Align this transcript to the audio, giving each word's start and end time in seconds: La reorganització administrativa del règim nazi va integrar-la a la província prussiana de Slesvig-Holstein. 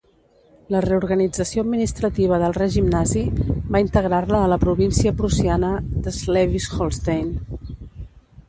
La 0.75 0.79
reorganització 0.85 1.63
administrativa 1.65 2.39
del 2.43 2.55
règim 2.57 2.87
nazi 2.95 3.23
va 3.75 3.83
integrar-la 3.85 4.41
a 4.41 4.49
la 4.55 4.59
província 4.67 5.15
prussiana 5.21 5.71
de 6.09 6.15
Slesvig-Holstein. 6.17 7.31